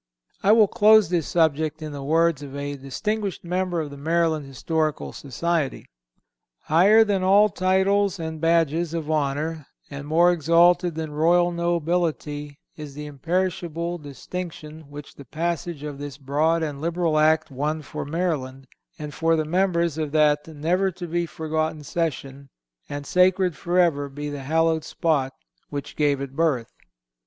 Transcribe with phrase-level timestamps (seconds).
[0.41, 4.47] I will close this subject in the words of a distinguished member of the Maryland
[4.47, 5.85] Historical Society:
[6.61, 12.95] "Higher than all titles and badges of honor, and more exalted than royal nobility is
[12.95, 18.65] the imperishable distinction which the passage of this broad and liberal Act won for Maryland,
[18.97, 22.49] and for the members of that never to be forgotten session,
[22.89, 25.35] and sacred forever be the hallowed spot
[25.69, 26.71] which gave it birth."